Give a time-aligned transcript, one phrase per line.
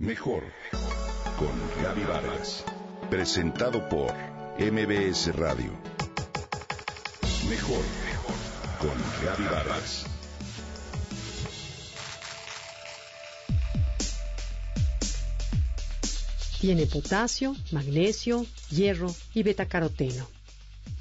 [0.00, 0.42] Mejor
[1.38, 2.64] con Gaby Vargas.
[3.10, 4.10] Presentado por
[4.58, 5.70] MBS Radio.
[7.50, 7.84] Mejor
[8.78, 10.06] con Gaby Vargas.
[16.62, 20.26] Tiene potasio, magnesio, hierro y betacaroteno.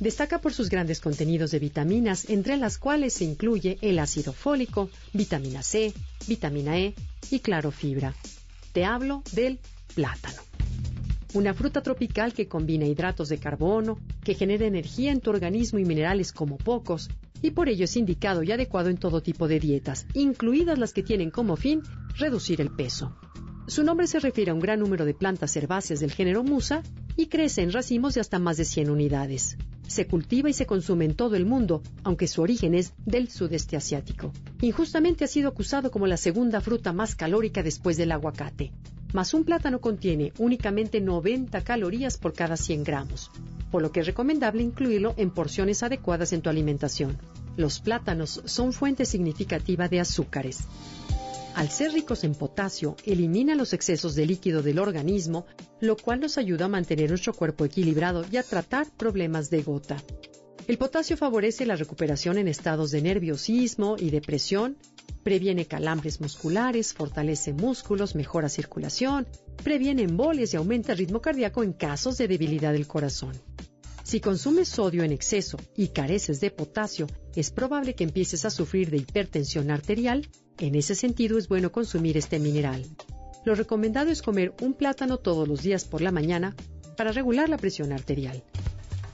[0.02, 4.90] Destaca por sus grandes contenidos de vitaminas, entre las cuales se incluye el ácido fólico,
[5.14, 5.94] vitamina C,
[6.28, 6.96] vitamina E
[7.32, 8.14] y clorofibra.
[8.80, 9.60] Te hablo del
[9.94, 10.42] plátano.
[11.34, 15.84] Una fruta tropical que combina hidratos de carbono, que genera energía en tu organismo y
[15.84, 17.10] minerales como pocos,
[17.42, 21.04] y por ello es indicado y adecuado en todo tipo de dietas, incluidas las que
[21.04, 21.82] tienen como fin
[22.16, 23.18] reducir el peso.
[23.68, 26.82] Su nombre se refiere a un gran número de plantas herbáceas del género Musa
[27.18, 29.58] y crece en racimos de hasta más de 100 unidades.
[29.90, 33.76] Se cultiva y se consume en todo el mundo, aunque su origen es del sudeste
[33.76, 34.32] asiático.
[34.62, 38.72] Injustamente ha sido acusado como la segunda fruta más calórica después del aguacate.
[39.14, 43.32] Mas un plátano contiene únicamente 90 calorías por cada 100 gramos,
[43.72, 47.18] por lo que es recomendable incluirlo en porciones adecuadas en tu alimentación.
[47.58, 50.68] Los plátanos son fuente significativa de azúcares.
[51.56, 55.46] Al ser ricos en potasio, elimina los excesos de líquido del organismo,
[55.82, 59.98] lo cual nos ayuda a mantener nuestro cuerpo equilibrado y a tratar problemas de gota.
[60.68, 64.78] El potasio favorece la recuperación en estados de nerviosismo y depresión,
[65.24, 69.28] previene calambres musculares, fortalece músculos, mejora circulación,
[69.64, 73.34] previene embolias y aumenta el ritmo cardíaco en casos de debilidad del corazón.
[74.10, 78.90] Si consumes sodio en exceso y careces de potasio, es probable que empieces a sufrir
[78.90, 80.28] de hipertensión arterial.
[80.58, 82.88] En ese sentido es bueno consumir este mineral.
[83.46, 86.56] Lo recomendado es comer un plátano todos los días por la mañana
[86.98, 88.44] para regular la presión arterial.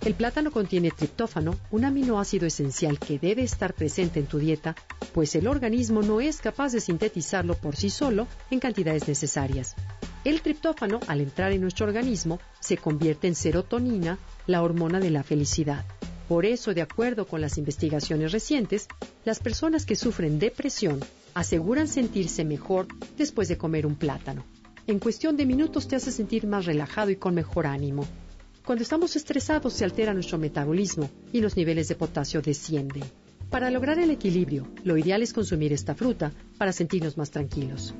[0.06, 4.78] El plátano contiene triptófano, un aminoácido esencial que debe estar presente en tu dieta,
[5.14, 9.76] pues el organismo no es capaz de sintetizarlo por sí solo en cantidades necesarias.
[10.24, 15.24] El triptófano, al entrar en nuestro organismo, se convierte en serotonina, la hormona de la
[15.24, 15.86] felicidad.
[16.28, 18.88] Por eso, de acuerdo con las investigaciones recientes,
[19.26, 21.00] las personas que sufren depresión
[21.34, 22.88] aseguran sentirse mejor
[23.18, 24.44] después de comer un plátano.
[24.88, 28.06] En cuestión de minutos te hace sentir más relajado y con mejor ánimo.
[28.66, 33.04] Cuando estamos estresados se altera nuestro metabolismo y los niveles de potasio descienden.
[33.52, 37.94] Para lograr el equilibrio, lo ideal es consumir esta fruta para sentirnos más tranquilos.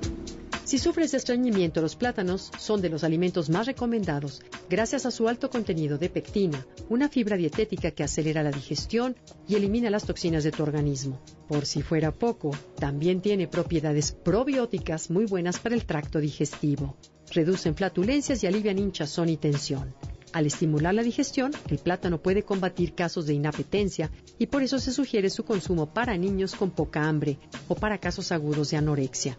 [0.66, 5.28] Si sufres de estreñimiento, los plátanos son de los alimentos más recomendados gracias a su
[5.28, 9.16] alto contenido de pectina, una fibra dietética que acelera la digestión
[9.48, 11.22] y elimina las toxinas de tu organismo.
[11.48, 12.50] Por si fuera poco,
[12.80, 16.98] también tiene propiedades probióticas muy buenas para el tracto digestivo.
[17.32, 19.94] Reducen flatulencias y alivian hinchazón y tensión.
[20.34, 24.10] Al estimular la digestión, el plátano puede combatir casos de inapetencia
[24.40, 27.38] y por eso se sugiere su consumo para niños con poca hambre
[27.68, 29.38] o para casos agudos de anorexia.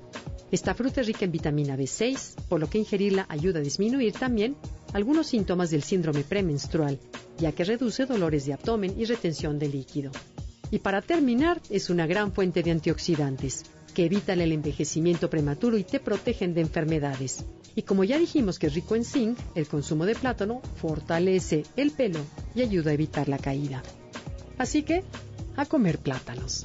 [0.52, 4.56] Esta fruta es rica en vitamina B6, por lo que ingerirla ayuda a disminuir también
[4.92, 6.98] algunos síntomas del síndrome premenstrual,
[7.38, 10.12] ya que reduce dolores de abdomen y retención de líquido.
[10.70, 15.84] Y para terminar, es una gran fuente de antioxidantes, que evitan el envejecimiento prematuro y
[15.84, 17.44] te protegen de enfermedades.
[17.74, 21.90] Y como ya dijimos que es rico en zinc, el consumo de plátano fortalece el
[21.90, 22.20] pelo
[22.54, 23.82] y ayuda a evitar la caída.
[24.58, 25.02] Así que,
[25.56, 26.64] a comer plátanos.